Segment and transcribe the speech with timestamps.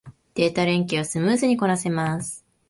[0.33, 2.43] データ連携はスムーズにこなせます